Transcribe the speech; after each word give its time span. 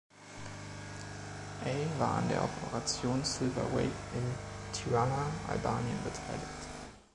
A 1.63 1.99
war 1.99 2.17
an 2.17 2.27
der 2.27 2.43
Operation 2.43 3.23
Silver 3.23 3.71
Wake 3.75 3.83
in 3.91 4.73
Tirana, 4.73 5.27
Albanien, 5.47 5.95
beteiligt. 6.03 6.65